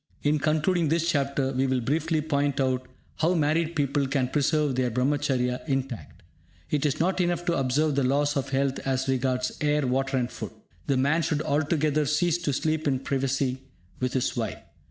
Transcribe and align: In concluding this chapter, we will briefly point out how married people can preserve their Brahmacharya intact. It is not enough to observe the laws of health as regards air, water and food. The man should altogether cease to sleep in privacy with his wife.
In 0.23 0.39
concluding 0.39 0.89
this 0.89 1.07
chapter, 1.07 1.53
we 1.53 1.67
will 1.67 1.79
briefly 1.79 2.21
point 2.21 2.59
out 2.59 2.87
how 3.17 3.35
married 3.35 3.75
people 3.75 4.07
can 4.07 4.29
preserve 4.29 4.73
their 4.73 4.89
Brahmacharya 4.89 5.61
intact. 5.67 6.23
It 6.71 6.87
is 6.87 6.99
not 6.99 7.21
enough 7.21 7.45
to 7.45 7.53
observe 7.59 7.93
the 7.93 8.03
laws 8.03 8.35
of 8.35 8.49
health 8.49 8.79
as 8.79 9.07
regards 9.07 9.55
air, 9.61 9.85
water 9.85 10.17
and 10.17 10.31
food. 10.31 10.53
The 10.87 10.97
man 10.97 11.21
should 11.21 11.43
altogether 11.43 12.07
cease 12.07 12.39
to 12.39 12.51
sleep 12.51 12.87
in 12.87 13.01
privacy 13.01 13.61
with 13.99 14.13
his 14.13 14.35
wife. 14.35 14.57